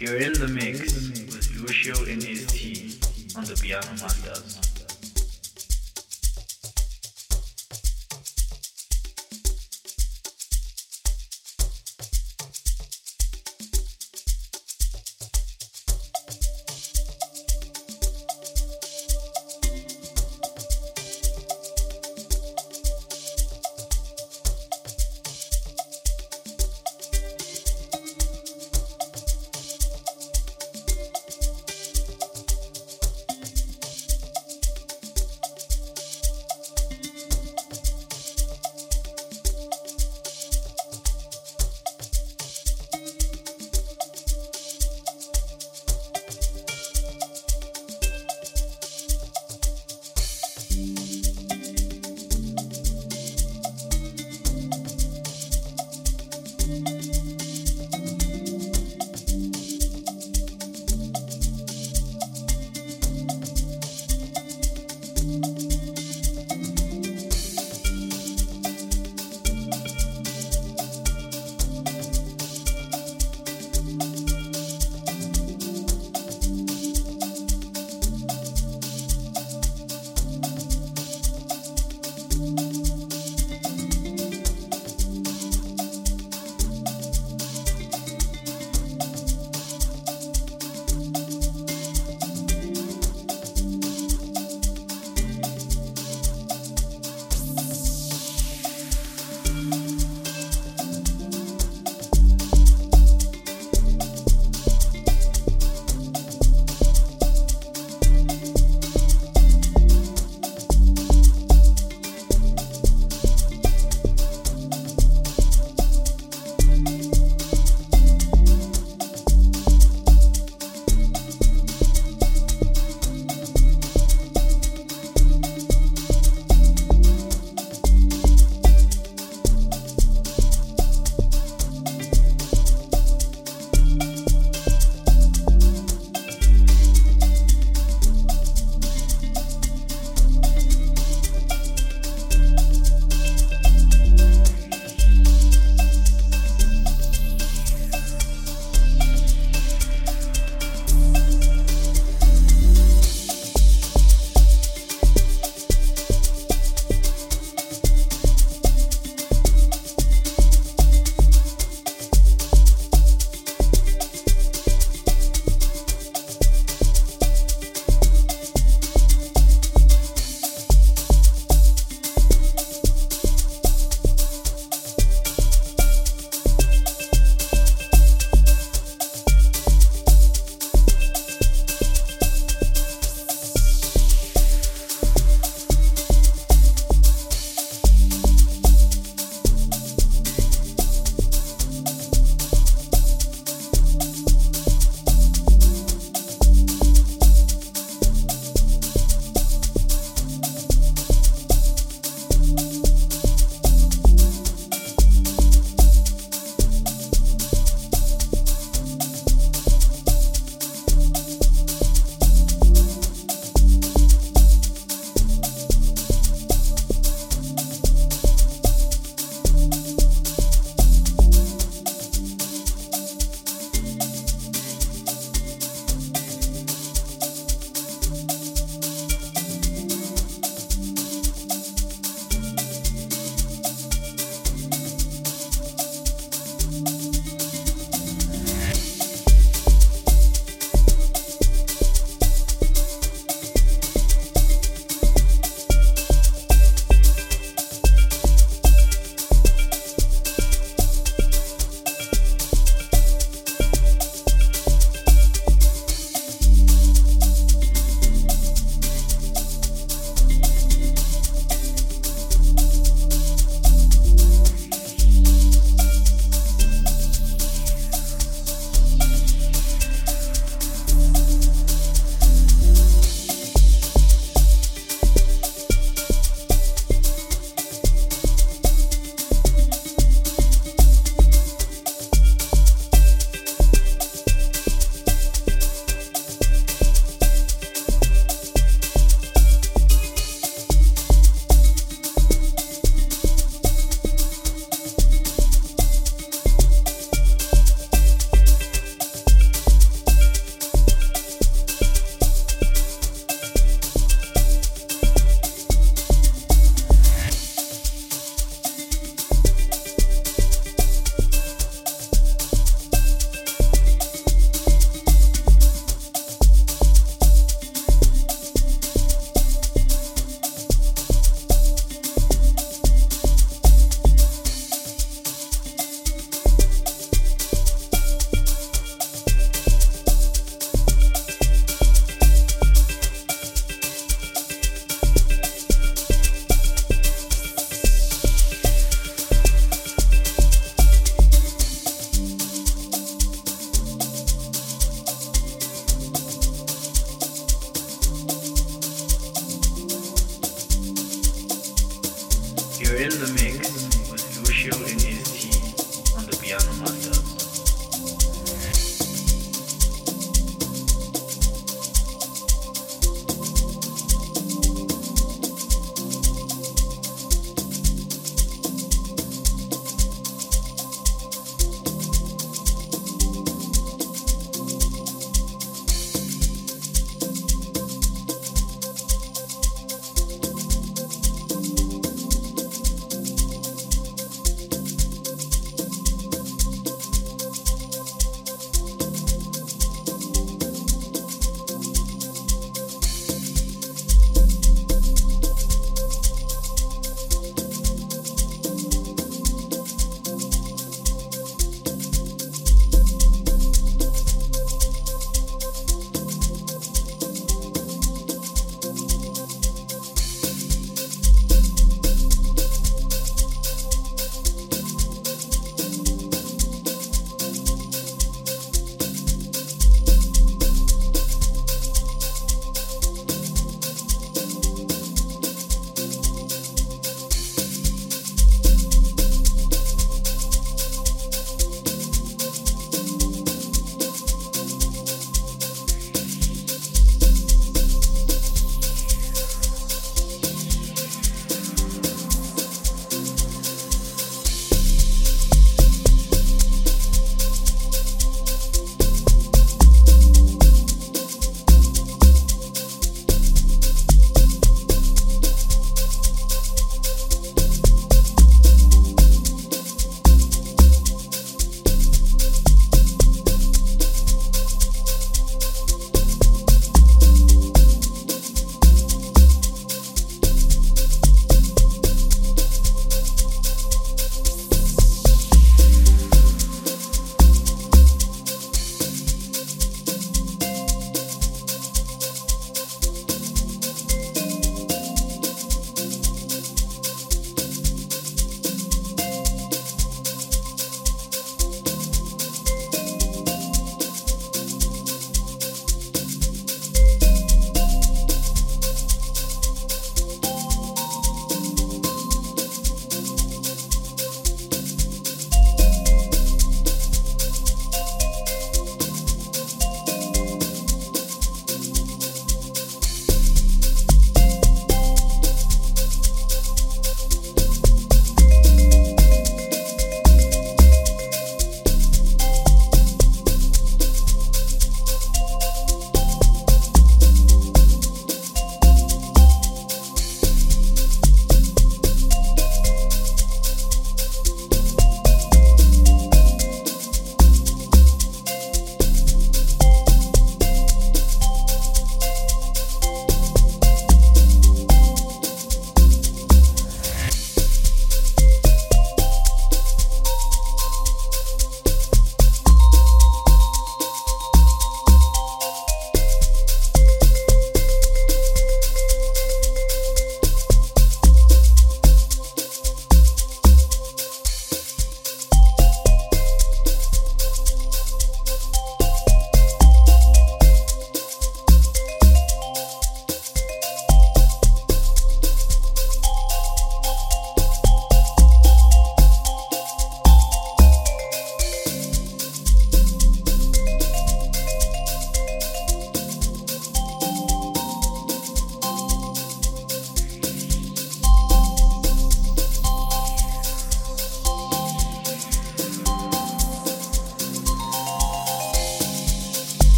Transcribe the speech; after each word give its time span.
You're 0.00 0.16
in 0.16 0.32
the 0.34 0.46
mix 0.46 0.94
with 1.34 1.56
Lucio 1.56 2.04
and 2.04 2.22
his 2.22 2.46
team 2.46 2.92
on 3.36 3.44
the 3.46 3.58
Piano 3.60 3.84
Masters. 4.00 4.67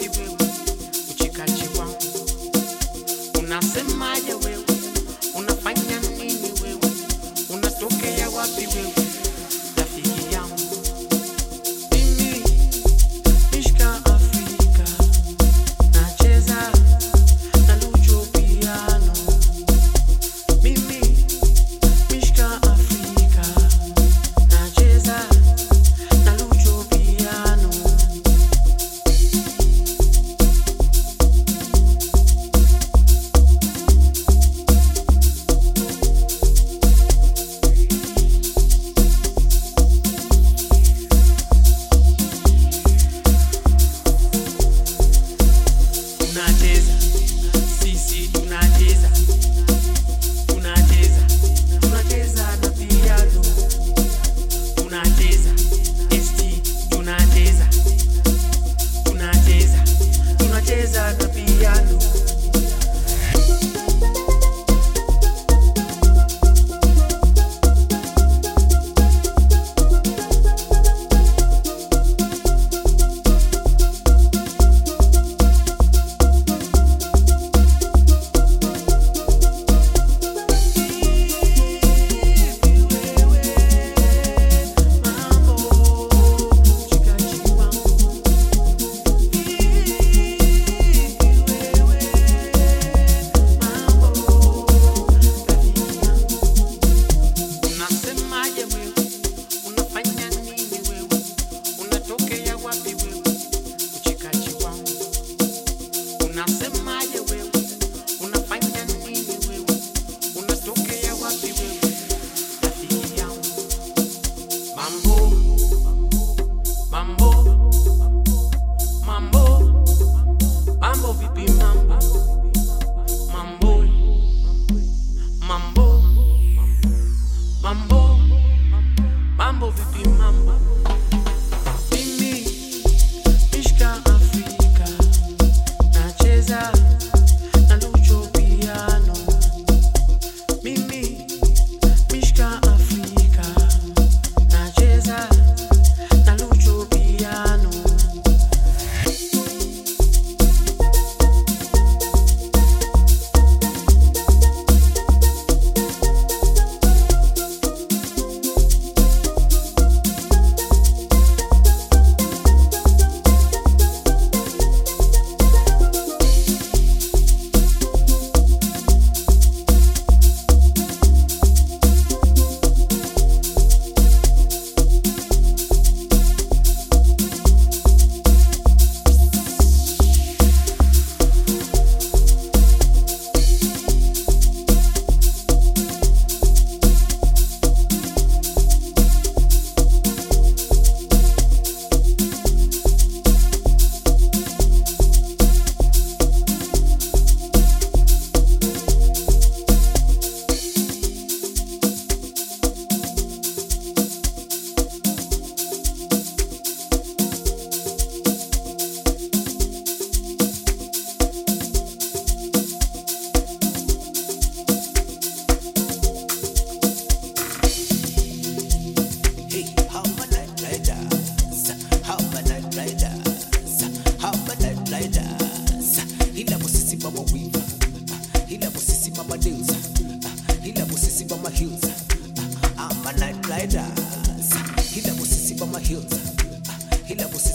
Unatokea 0.00 0.21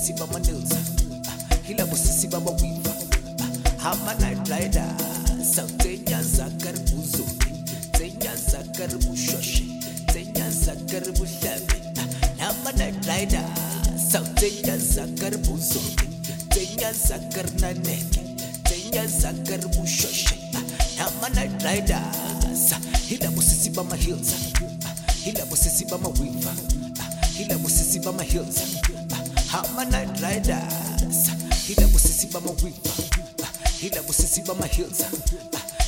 musisi 0.08 0.14
mama 0.20 0.40
nails, 0.40 0.72
ila 1.70 1.86
musisi 1.86 2.28
mama 2.32 2.52
weaver. 2.52 2.94
I'm 3.80 4.08
a 4.08 4.20
night 4.22 4.50
rider, 4.50 4.86
Sauteja 5.44 6.22
zakar 6.24 6.74
buzuri, 6.90 7.52
Tenya 7.92 8.36
zakar 8.36 8.90
bushoshi, 9.06 9.82
Tenya 10.08 10.50
zakar 10.50 11.04
bushabi. 11.18 11.82
I'm 12.40 12.68
a 12.68 12.72
night 12.78 13.06
rider, 13.08 13.44
Sauteja 13.98 14.78
zakar 14.78 15.32
buzuri, 15.46 16.08
Tenya 16.50 16.94
zakar 16.94 17.46
naneke, 17.60 18.22
Tenya 18.64 19.06
zakar 19.08 19.60
bushoshi. 19.76 20.38
I'm 21.00 21.24
a 21.24 21.36
night 21.36 21.64
rider, 21.64 22.02
Hila 23.08 23.32
musisi 23.32 23.70
bama 23.72 23.96
hills, 23.96 24.34
Hila 25.24 25.46
musisi 25.46 25.86
bama 25.86 26.10
weaver, 26.20 26.54
Hila 27.38 27.58
musisi 27.58 28.00
bama 28.00 28.24
hills. 28.24 28.87
kama 29.62 29.86
Night 29.86 30.22
Riders, 30.22 31.32
hila 31.68 31.88
busisi 31.88 32.28
ba 32.28 32.40
mawiva, 32.42 32.94
hila 33.82 34.02
busisi 34.04 34.42
ba 34.42 34.54
mahills, 34.56 35.04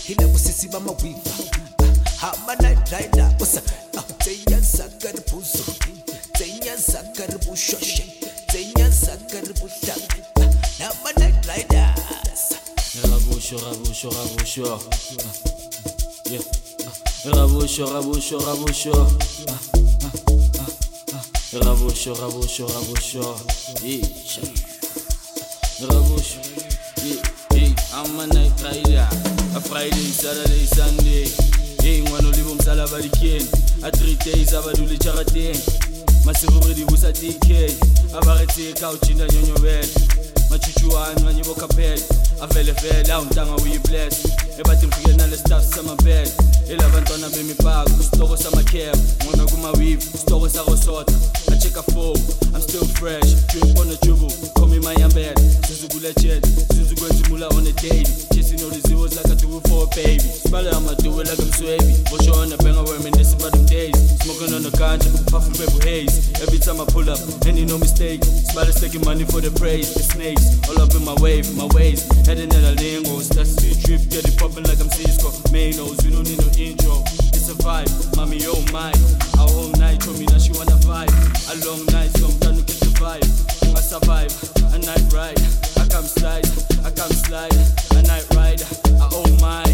hila 0.07 0.27
busisi 0.27 0.67
ba 0.67 0.79
mawiva, 0.79 1.31
kama 2.21 2.55
Night 2.61 2.89
Riders, 2.91 3.61
tenya 4.17 4.59
zakar 4.61 5.13
buzo, 5.31 5.63
tenya 6.33 6.75
zakar 6.77 7.29
bushoshe, 7.45 8.05
tenya 8.47 8.89
zakar 8.89 9.45
bushak, 9.61 10.01
kama 10.77 11.11
Night 11.17 11.45
Riders. 11.45 12.57
Rabusho, 13.03 13.57
rabusho, 13.57 14.09
rabusho. 14.09 14.79
Yeah. 16.25 16.41
Rabusho, 17.25 17.85
rabusho, 17.85 18.39
rabusho. 18.39 19.88
Rabosho, 21.51 22.13
rabosho, 22.13 22.67
rabosho. 22.67 23.23
Yeah, 23.81 24.05
Rabosho. 25.87 26.39
Hey, 27.51 27.73
I'm 27.93 28.19
a 28.19 28.27
night 28.27 28.53
rider. 28.61 29.07
A 29.55 29.61
Friday, 29.61 30.11
Saturday, 30.13 30.65
Sunday. 30.65 31.25
Hey, 31.81 32.01
ngwana 32.01 32.27
o 32.27 32.31
lebo 32.31 32.55
msala 32.55 32.87
ba 32.87 33.01
dikeng. 33.01 33.47
A 33.83 33.91
three 33.91 34.15
days 34.15 34.53
a 34.53 34.61
ba 34.61 34.73
dule 34.73 34.97
jarateng. 34.97 35.57
Masigo 36.25 36.59
re 36.67 36.73
di 36.73 36.85
busa 36.85 37.11
DK. 37.11 37.73
A 38.13 38.21
ba 38.25 38.37
re 38.39 38.45
tse 38.45 38.73
ka 38.73 38.89
o 38.89 38.97
chinda 38.97 39.25
nyonyobele. 39.27 39.89
machuchuane 40.49 41.21
kanye 41.21 41.43
bokaphela 41.43 42.01
avele 42.41 42.71
vele 42.71 43.13
awuntanga 43.13 43.55
uyibless 43.55 44.15
ebathi 44.59 44.87
ngifike 44.87 45.13
nale 45.13 45.37
staff 45.37 45.75
samabele 45.75 46.31
elabantwana 46.69 47.29
bemipako 47.29 47.91
isitoko 47.99 48.37
samakheba 48.37 48.97
ngona 49.25 49.45
kumawivi 49.45 50.05
isitoko 50.15 50.49
sakosota 50.49 51.13
achecka 51.51 51.83
fo 51.83 52.13
i'm 52.53 52.61
still 52.61 52.85
fresh. 52.99 53.29
Drink 53.53 53.77
on 53.79 53.89
a 53.89 53.95
jubu 54.05 54.27
call 54.55 54.67
me 54.67 54.79
mayambele 54.79 55.33
sizukulegend 55.67 56.45
sizukwenza 56.73 57.25
imula 57.27 57.47
on 57.49 57.67
a 57.67 57.71
daily. 57.73 58.05
Chasing 58.33 58.61
all 58.63 58.69
the 58.69 58.81
zeros 58.87 59.15
like 59.15 59.31
i 59.31 59.35
do 59.35 59.57
it 59.57 59.67
for 59.67 59.83
a 59.83 59.87
baby. 59.95 60.19
Sibale 60.19 60.71
amaduwe 60.71 61.23
like 61.23 61.39
i'm 61.39 61.51
swaby 61.53 61.93
boshona 62.09 62.57
benga 62.57 62.83
women 62.83 63.13
them 63.13 63.65
days. 63.65 63.95
Smoking 64.21 64.53
on 64.53 64.63
the 64.63 64.71
ganja 64.77 65.09
puffing 65.31 65.53
purple 65.53 65.79
haze. 65.81 66.31
Every 66.41 66.59
time 66.59 66.81
i 66.81 66.85
pull 66.85 67.09
up 67.09 67.19
any 67.47 67.65
no 67.65 67.77
mistake. 67.77 68.21
Sibale 68.21 68.73
taking 68.79 69.05
money 69.05 69.25
for 69.25 69.41
the 69.41 69.51
praise 69.51 69.93
the 69.93 70.03
snakes. 70.03 70.59
All 70.69 70.81
up 70.81 70.93
in 70.95 71.05
my 71.05 71.15
wave 71.21 71.45
my 71.55 71.67
ways 71.73 72.03
heading 72.29 72.53
at 72.53 72.63
a 72.63 72.73
lingo 72.77 73.17
that's 73.33 73.55
the 73.57 73.73
trip 73.81 74.05
get 74.13 74.21
it 74.21 74.37
popping 74.37 74.61
like 74.69 74.77
i'm 74.79 74.89
cisco. 74.93 75.33
Manos 75.49 75.97
we 76.05 76.13
don't 76.13 76.29
need 76.29 76.37
no 76.37 76.49
intro. 76.61 77.01
It's 77.33 77.49
a 77.49 77.57
vibe. 77.57 77.89
Mommy 78.15 78.37
oh 78.45 78.61
my. 78.71 78.93
A 79.41 79.49
whole 79.49 79.73
night 79.81 79.99
told 80.01 80.19
me 80.19 80.25
that 80.29 80.37
she 80.37 80.53
wanna 80.53 80.77
vibe. 80.85 81.09
A 81.49 81.57
long 81.65 81.81
night 81.89 82.13
so 82.21 82.29
i'm 82.29 82.37
trying 82.37 82.57
to 82.61 82.63
get 82.69 82.77
the 82.85 82.93
vibe. 83.01 83.25
I 83.73 83.81
survive 83.81 84.29
a 84.69 84.77
night 84.77 85.05
ride. 85.09 85.41
I 85.81 85.89
come 85.89 86.05
slide 86.05 86.45
i 86.85 86.91
come 86.93 87.09
slide. 87.25 87.57
A 87.97 88.01
night 88.05 88.29
ride. 88.37 88.61
A 88.61 89.09
oh 89.09 89.25
my. 89.41 89.65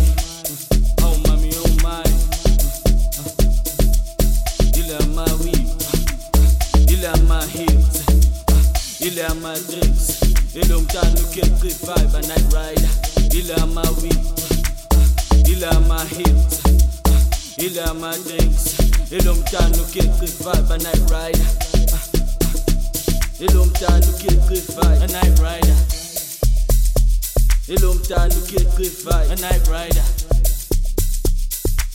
Oh 1.04 1.20
mommy 1.28 1.52
oh 1.60 1.72
my. 1.84 2.08
Ile 4.80 4.96
my 5.12 5.28
weed. 5.44 5.68
Ile 6.88 7.12
my 7.28 7.44
heels 7.52 8.00
ile 9.06 9.28
my 9.44 9.60
drinks 9.68 10.15
ile 10.56 10.76
umntana 10.76 11.20
ukeqi 11.22 11.70
vibe 11.86 12.16
a 12.18 12.22
night 12.22 12.54
rider. 12.54 12.90
Ile 13.38 13.56
my 13.76 13.90
weed 14.02 14.26
ile 15.48 15.72
my 15.88 16.06
heels 16.06 16.60
ile 17.58 17.94
my 18.02 18.18
drinks. 18.28 18.66
Ile 19.12 19.30
umntana 19.30 19.78
ukeqi 19.78 20.28
vibe 20.44 20.74
a 20.74 20.78
night 20.78 21.04
rider. 21.12 21.48
Ile 23.40 23.58
umntana 23.60 24.08
ukeqi 24.08 24.56
vibe 24.68 25.04
a 25.04 25.08
night 25.08 25.40
rider. 25.40 25.78
Ile 27.68 27.86
umntana 27.88 28.36
ukeqi 28.36 28.90
vibe 28.90 29.32
a 29.32 29.36
night 29.36 29.68
rider. 29.68 30.06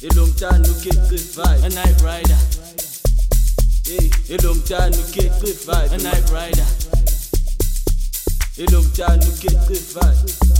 Ile 0.02 0.20
umntana 0.20 0.68
ukeqi 0.68 1.16
vibe 1.16 1.64
a 1.64 1.68
night 1.68 2.00
rider. 2.02 2.38
Hey, 3.90 4.10
ilo 4.28 4.54
mtano 4.54 4.96
ukeqi 4.96 5.52
vibe 5.66 5.94
a 5.94 5.98
night 5.98 6.30
rider 6.30 6.66
ilo 8.60 8.82
mtano 8.82 9.22
ukeqi 9.28 9.72
vibe 9.72 10.59